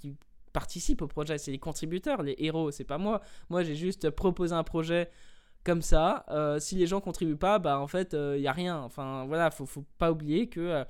participent 0.59 1.03
au 1.03 1.07
projet, 1.07 1.39
c'est 1.39 1.53
les 1.53 1.59
contributeurs, 1.69 2.21
les 2.23 2.35
héros, 2.39 2.73
c'est 2.73 2.89
pas 2.93 2.99
moi. 2.99 3.21
Moi 3.49 3.63
j'ai 3.63 3.77
juste 3.77 4.11
proposé 4.11 4.53
un 4.55 4.65
projet 4.65 5.09
comme 5.63 5.83
ça. 5.83 6.25
Euh, 6.31 6.59
si 6.59 6.75
les 6.75 6.89
gens 6.89 7.01
contribuent 7.01 7.43
pas, 7.49 7.61
bah 7.61 7.79
en 7.79 7.87
fait, 7.87 8.09
il 8.13 8.19
euh, 8.19 8.39
y 8.39 8.49
a 8.49 8.53
rien. 8.53 8.77
Enfin 8.89 9.25
voilà, 9.29 9.53
faut, 9.53 9.67
faut 9.67 9.85
pas 9.99 10.11
oublier 10.11 10.49
que 10.49 10.85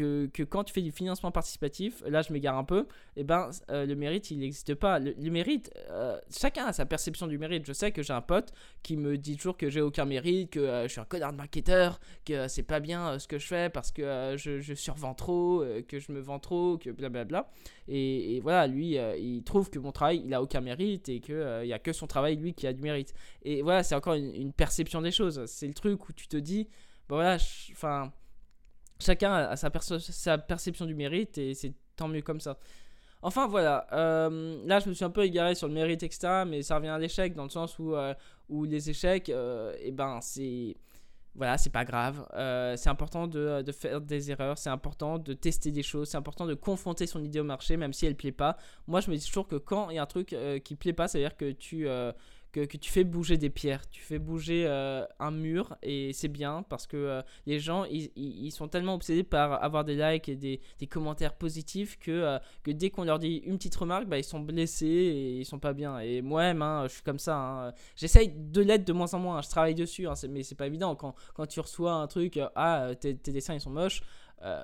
euh, 0.00 0.28
que, 0.32 0.42
quand 0.42 0.64
tu 0.64 0.72
fais 0.72 0.82
du 0.82 0.92
financement 0.92 1.30
participatif, 1.30 2.02
là 2.06 2.22
je 2.22 2.32
m'égare 2.32 2.56
un 2.56 2.64
peu, 2.64 2.86
eh 3.16 3.24
ben 3.24 3.50
euh, 3.70 3.86
le 3.86 3.94
mérite 3.94 4.30
il 4.30 4.38
n'existe 4.38 4.74
pas. 4.74 4.98
Le, 4.98 5.14
mérite, 5.30 5.70
euh, 5.90 6.18
chacun 6.30 6.66
a 6.66 6.72
sa 6.72 6.86
perception 6.86 7.26
du 7.26 7.38
mérite. 7.38 7.66
Je 7.66 7.72
sais 7.72 7.92
que 7.92 8.02
j'ai 8.02 8.12
un 8.12 8.20
pote 8.20 8.52
qui 8.82 8.96
me 8.96 9.16
dit 9.18 9.36
toujours 9.36 9.56
que 9.56 9.70
j'ai 9.70 9.80
aucun 9.80 10.04
mérite, 10.04 10.50
que 10.50 10.60
euh, 10.60 10.82
je 10.84 10.88
suis 10.88 11.00
un 11.00 11.04
connard 11.04 11.32
de 11.32 11.38
marketeur, 11.38 12.00
que 12.24 12.48
c'est 12.48 12.62
pas 12.62 12.80
bien 12.80 13.18
ce 13.18 13.26
que 13.26 13.38
je 13.38 13.46
fais 13.46 13.70
parce 13.70 13.90
que 13.90 14.36
je, 14.36 14.74
survends 14.74 15.14
trop, 15.14 15.64
que 15.88 15.98
je 15.98 16.12
me 16.12 16.20
vends 16.20 16.38
trop, 16.38 16.78
que 16.78 16.90
blablabla. 16.90 17.50
Et, 17.88 18.36
et 18.36 18.40
voilà, 18.40 18.66
lui 18.66 18.96
il 18.96 19.42
trouve 19.44 19.70
que 19.70 19.78
mon 19.78 19.92
travail 19.92 20.22
il 20.24 20.34
a 20.34 20.42
aucun 20.42 20.60
mérite 20.60 21.08
et 21.08 21.20
qu'il 21.20 21.60
il 21.62 21.68
y 21.68 21.72
a 21.72 21.78
que 21.78 21.92
son 21.92 22.06
travail 22.06 22.36
lui 22.36 22.54
qui 22.54 22.66
a 22.66 22.72
du 22.72 22.82
mérite. 22.82 23.14
Et 23.42 23.62
voilà, 23.62 23.82
c'est 23.82 23.94
encore 23.94 24.14
une, 24.14 24.52
perception 24.52 25.02
des 25.02 25.10
choses. 25.10 25.44
C'est 25.46 25.66
le 25.66 25.74
truc 25.74 26.08
où 26.08 26.12
tu 26.12 26.26
te 26.28 26.36
dis, 26.36 26.68
bon 27.08 27.16
voilà, 27.16 27.38
enfin 27.72 28.12
chacun 28.98 29.32
a 29.32 29.56
sa, 29.56 30.38
perception 30.38 30.86
du 30.86 30.94
mérite 30.94 31.38
et 31.38 31.54
c'est 31.54 31.72
tant 31.96 32.08
mieux 32.08 32.22
comme 32.22 32.40
ça. 32.40 32.58
Enfin 33.20 33.48
voilà, 33.48 33.86
euh, 33.92 34.62
là 34.64 34.78
je 34.78 34.88
me 34.88 34.94
suis 34.94 35.04
un 35.04 35.10
peu 35.10 35.24
égaré 35.24 35.54
sur 35.54 35.66
le 35.66 35.74
mérite, 35.74 36.02
etc. 36.02 36.44
Mais 36.46 36.62
ça 36.62 36.76
revient 36.76 36.88
à 36.88 36.98
l'échec 36.98 37.34
dans 37.34 37.44
le 37.44 37.50
sens 37.50 37.78
où, 37.78 37.94
euh, 37.94 38.14
où 38.48 38.64
les 38.64 38.90
échecs, 38.90 39.28
euh, 39.28 39.74
eh 39.80 39.90
ben 39.90 40.20
c'est. 40.20 40.76
Voilà, 41.34 41.56
c'est 41.56 41.70
pas 41.70 41.84
grave. 41.84 42.26
c'est 42.76 42.88
important 42.88 43.28
de, 43.28 43.62
de, 43.62 43.72
faire 43.72 44.00
des 44.00 44.30
erreurs, 44.32 44.58
c'est 44.58 44.70
important 44.70 45.18
de 45.18 45.34
tester 45.34 45.70
des 45.70 45.84
choses, 45.84 46.08
c'est 46.08 46.16
important 46.16 46.46
de 46.46 46.54
confronter 46.54 47.06
son 47.06 47.22
idée 47.22 47.38
au 47.38 47.44
marché, 47.44 47.76
même 47.76 47.92
si 47.92 48.06
elle 48.06 48.16
plaît 48.16 48.32
pas. 48.32 48.56
Moi 48.88 49.00
je 49.00 49.08
me 49.08 49.16
dis 49.16 49.24
toujours 49.24 49.46
que 49.46 49.54
quand 49.54 49.90
il 49.90 49.96
y 49.96 49.98
a 49.98 50.02
un 50.02 50.06
truc 50.06 50.34
qui 50.64 50.74
plaît 50.74 50.92
pas, 50.92 51.06
c'est-à-dire 51.06 51.36
que 51.36 51.52
tu 51.52 51.86
que, 52.52 52.64
tu 52.64 52.90
fais 52.90 53.04
bouger 53.04 53.36
des 53.36 53.50
pierres, 53.50 53.88
tu 53.90 54.00
fais 54.00 54.18
bouger 54.18 54.64
euh, 54.66 55.04
un 55.18 55.30
mur 55.30 55.76
et 55.82 56.12
c'est 56.12 56.28
bien 56.28 56.62
parce 56.68 56.86
que 56.86 56.96
euh, 56.96 57.22
les 57.46 57.60
gens 57.60 57.84
ils, 57.84 58.50
sont 58.50 58.68
tellement 58.68 58.94
obsédés 58.94 59.22
par 59.22 59.62
avoir 59.62 59.84
des 59.84 59.96
likes 59.96 60.28
et 60.28 60.36
des, 60.36 60.60
commentaires 60.88 61.34
positifs 61.34 61.98
que, 61.98 62.10
euh, 62.10 62.38
que 62.62 62.70
dès 62.70 62.90
qu'on 62.90 63.04
leur 63.04 63.18
dit 63.18 63.42
une 63.44 63.58
petite 63.58 63.76
remarque, 63.76 64.06
bah, 64.06 64.18
ils 64.18 64.24
sont 64.24 64.40
blessés 64.40 64.86
et 64.86 65.38
ils 65.40 65.44
sont 65.44 65.58
pas 65.58 65.72
bien. 65.72 65.98
Et 65.98 66.22
moi-même, 66.22 66.62
hein, 66.62 66.84
je 66.84 66.94
suis 66.94 67.02
comme 67.02 67.18
ça. 67.18 67.36
Hein. 67.36 67.72
J'essaye 67.96 68.32
de 68.34 68.62
l'être 68.62 68.86
de 68.86 68.92
moins 68.92 69.12
en 69.14 69.18
moins, 69.18 69.42
je 69.42 69.48
travaille 69.48 69.74
dessus, 69.74 70.06
hein, 70.06 70.14
mais 70.28 70.42
c'est 70.42 70.54
pas 70.54 70.66
évident. 70.66 70.94
Quand, 70.96 71.14
quand 71.34 71.46
tu 71.46 71.60
reçois 71.60 71.92
un 71.92 72.06
truc, 72.06 72.40
ah 72.54 72.90
tes, 72.98 73.16
tes 73.16 73.32
dessins 73.32 73.54
ils 73.54 73.60
sont 73.60 73.70
moches, 73.70 74.02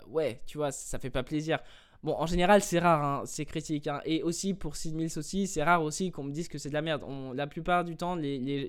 ouais, 0.08 0.40
tu 0.46 0.58
vois, 0.58 0.72
ça 0.72 0.98
fait 0.98 1.10
pas 1.10 1.22
plaisir. 1.22 1.58
Bon, 2.04 2.14
en 2.18 2.26
général, 2.26 2.60
c'est 2.60 2.78
rare, 2.78 3.02
hein, 3.02 3.22
ces 3.24 3.46
critiques. 3.46 3.86
Hein. 3.86 4.02
Et 4.04 4.22
aussi, 4.22 4.52
pour 4.52 4.76
Sid 4.76 4.94
Mills 4.94 5.16
aussi, 5.16 5.46
c'est 5.46 5.62
rare 5.62 5.82
aussi 5.82 6.10
qu'on 6.10 6.24
me 6.24 6.32
dise 6.32 6.48
que 6.48 6.58
c'est 6.58 6.68
de 6.68 6.74
la 6.74 6.82
merde. 6.82 7.02
la 7.34 7.46
plupart 7.46 7.82
du 7.82 7.96
temps, 7.96 8.14
les, 8.14 8.38
les, 8.38 8.66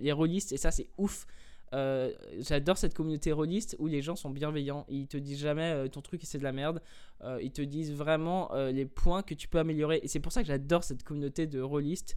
et 0.54 0.58
ça, 0.58 0.72
c'est 0.72 0.88
ouf. 0.98 1.27
Euh, 1.74 2.13
j'adore 2.39 2.77
cette 2.77 2.94
communauté 2.94 3.34
rôliste 3.34 3.75
où 3.80 3.88
les 3.88 4.01
gens 4.01 4.15
sont 4.15 4.30
bienveillants. 4.30 4.86
Ils 4.88 5.08
te 5.08 5.18
disent 5.18 5.42
jamais 5.42 5.74
euh, 5.74 5.88
ton 5.89 6.00
truc 6.00 6.22
c'est 6.24 6.38
de 6.38 6.44
la 6.44 6.54
merde. 6.54 6.82
Euh, 7.24 7.39
ils 7.42 7.51
te 7.51 7.62
disent 7.62 7.92
vraiment 7.92 8.51
les 8.54 8.86
points 8.86 9.22
que 9.22 9.34
tu 9.34 9.50
peux 9.50 9.60
améliorer. 9.60 10.00
Et 10.01 10.08
c'est 10.08 10.22
pour 10.22 10.32
ça 10.32 10.42
que 10.42 10.48
j'adore 10.48 10.86
cette 10.86 11.04
communauté 11.04 11.46
de 11.46 11.60
rôlistes 11.60 12.15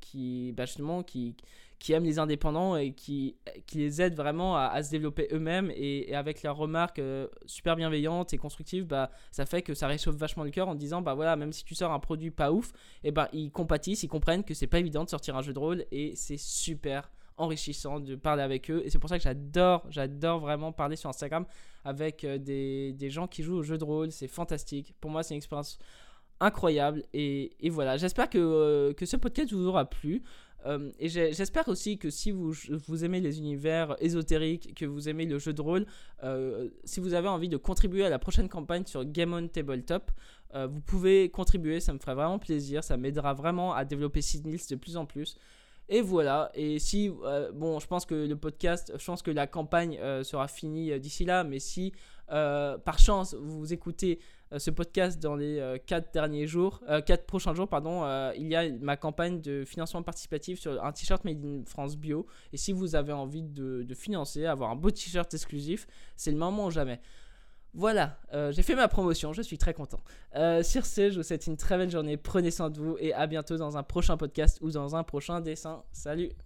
qui, 0.00 0.54
bah, 0.56 0.64
qui, 1.06 1.34
qui 1.78 1.92
aiment 1.92 2.04
les 2.04 2.18
indépendants 2.18 2.76
et 2.76 2.92
qui, 2.92 3.36
qui 3.66 3.78
les 3.78 4.00
aident 4.00 4.16
vraiment 4.16 4.56
à, 4.56 4.82
se 4.82 4.90
développer 4.90 5.28
eux-mêmes 5.32 5.70
et, 5.74 6.14
avec 6.14 6.42
leurs 6.42 6.56
remarques 6.56 6.98
euh, 6.98 7.28
super 7.46 7.76
bienveillantes 7.76 8.32
et 8.32 8.38
constructives, 8.38 8.84
bah, 8.84 9.10
ça 9.30 9.46
fait 9.46 9.62
que 9.62 9.74
ça 9.74 9.86
réchauffe 9.86 10.16
vachement 10.16 10.44
le 10.44 10.50
cœur 10.50 10.68
en 10.68 10.74
disant 10.74 11.02
bah 11.02 11.14
voilà, 11.14 11.36
même 11.36 11.52
si 11.52 11.64
tu 11.64 11.74
sors 11.74 11.92
un 11.92 11.98
produit 11.98 12.30
pas 12.30 12.52
ouf, 12.52 12.70
et 13.04 13.08
eh 13.08 13.10
ben 13.10 13.28
ils 13.32 13.50
compatissent, 13.50 14.02
ils 14.02 14.08
comprennent 14.08 14.44
que 14.44 14.54
c'est 14.54 14.66
pas 14.66 14.78
évident 14.78 15.04
de 15.04 15.10
sortir 15.10 15.36
un 15.36 15.42
jeu 15.42 15.52
de 15.52 15.58
rôle 15.58 15.84
et 15.90 16.14
c'est 16.16 16.38
super 16.38 17.10
enrichissant 17.36 18.00
de 18.00 18.16
parler 18.16 18.42
avec 18.42 18.70
eux 18.70 18.80
et 18.84 18.88
c'est 18.88 18.98
pour 18.98 19.10
ça 19.10 19.18
que 19.18 19.22
j'adore 19.22 19.84
j'adore 19.90 20.40
vraiment 20.40 20.72
parler 20.72 20.96
sur 20.96 21.10
Instagram 21.10 21.44
avec 21.84 22.24
euh, 22.24 22.38
des, 22.38 22.94
des, 22.94 23.10
gens 23.10 23.26
qui 23.26 23.42
jouent 23.42 23.56
au 23.56 23.62
jeu 23.62 23.76
de 23.76 23.84
rôle 23.84 24.10
c'est 24.10 24.28
fantastique. 24.28 24.94
Pour 25.00 25.10
moi 25.10 25.22
c'est 25.22 25.34
une 25.34 25.38
expérience 25.38 25.78
incroyable 26.40 27.02
et, 27.12 27.52
et 27.60 27.70
voilà. 27.70 27.96
J'espère 27.96 28.28
que, 28.28 28.38
euh, 28.38 28.92
que 28.92 29.06
ce 29.06 29.16
podcast 29.16 29.52
vous 29.52 29.66
aura 29.66 29.84
plu 29.84 30.22
euh, 30.66 30.90
et 30.98 31.08
j'espère 31.08 31.68
aussi 31.68 31.98
que 31.98 32.10
si 32.10 32.30
vous, 32.30 32.52
vous, 32.86 33.04
aimez 33.04 33.20
les 33.20 33.38
univers 33.38 33.96
ésotériques, 34.00 34.74
que 34.74 34.84
vous 34.84 35.08
aimez 35.08 35.24
le 35.24 35.38
jeu 35.38 35.52
de 35.52 35.60
rôle, 35.62 35.86
euh, 36.24 36.68
si 36.84 37.00
vous 37.00 37.14
avez 37.14 37.28
envie 37.28 37.48
de 37.48 37.56
contribuer 37.56 38.04
à 38.04 38.08
la 38.08 38.18
prochaine 38.18 38.48
campagne 38.48 38.84
sur 38.86 39.04
Game 39.04 39.32
on 39.32 39.46
Tabletop, 39.48 40.10
euh, 40.54 40.66
vous 40.66 40.80
pouvez 40.80 41.30
contribuer, 41.30 41.80
ça 41.80 41.92
me 41.92 41.98
ferait 41.98 42.14
vraiment 42.14 42.38
plaisir, 42.38 42.82
ça 42.82 42.96
m'aidera 42.96 43.34
vraiment 43.34 43.74
à 43.74 43.84
développer 43.84 44.22
Sidnils 44.22 44.66
de 44.68 44.76
plus 44.76 44.96
en 44.96 45.06
plus. 45.06 45.36
Et 45.88 46.00
voilà, 46.00 46.50
et 46.54 46.80
si, 46.80 47.12
bon, 47.54 47.78
je 47.78 47.86
pense 47.86 48.04
que 48.04 48.26
le 48.26 48.36
podcast, 48.36 48.92
je 48.98 49.04
pense 49.04 49.22
que 49.22 49.30
la 49.30 49.46
campagne 49.46 49.96
sera 50.24 50.48
finie 50.48 50.98
d'ici 50.98 51.24
là, 51.24 51.44
mais 51.44 51.60
si 51.60 51.92
par 52.26 52.98
chance 52.98 53.34
vous 53.34 53.72
écoutez 53.72 54.18
ce 54.58 54.70
podcast 54.70 55.20
dans 55.20 55.34
les 55.34 55.80
4 55.86 56.04
euh, 56.04 56.10
derniers 56.12 56.46
jours, 56.46 56.80
4 56.86 57.10
euh, 57.10 57.16
prochains 57.26 57.54
jours, 57.54 57.68
pardon, 57.68 58.04
il 58.36 58.46
y 58.46 58.54
a 58.54 58.70
ma 58.80 58.96
campagne 58.96 59.40
de 59.40 59.64
financement 59.64 60.02
participatif 60.02 60.60
sur 60.60 60.82
un 60.82 60.92
t-shirt 60.92 61.24
Made 61.24 61.44
in 61.44 61.62
France 61.66 61.96
Bio. 61.96 62.26
Et 62.52 62.56
si 62.56 62.72
vous 62.72 62.94
avez 62.94 63.12
envie 63.12 63.42
de, 63.42 63.86
financer, 63.94 64.46
avoir 64.46 64.70
un 64.70 64.76
beau 64.76 64.90
t-shirt 64.90 65.32
exclusif, 65.32 65.86
c'est 66.16 66.30
le 66.30 66.38
moment 66.38 66.66
ou 66.66 66.70
jamais. 66.70 67.00
Voilà, 67.74 68.18
j'ai 68.52 68.62
fait 68.62 68.74
ma 68.74 68.88
promotion, 68.88 69.32
je 69.32 69.42
suis 69.42 69.58
très 69.58 69.74
content. 69.74 70.00
sur 70.62 70.86
ce, 70.86 71.10
je 71.10 71.16
vous 71.16 71.22
souhaite 71.22 71.46
une 71.46 71.56
très 71.56 71.76
belle 71.76 71.90
journée, 71.90 72.16
prenez 72.16 72.50
soin 72.50 72.70
de 72.70 72.78
vous 72.78 72.96
et 73.00 73.12
à 73.12 73.26
bientôt 73.26 73.56
dans 73.56 73.76
un 73.76 73.82
prochain 73.82 74.16
podcast 74.16 74.58
ou 74.62 74.70
dans 74.70 74.96
un 74.96 75.02
prochain 75.02 75.40
dessin. 75.40 75.82
Salut 75.92 76.36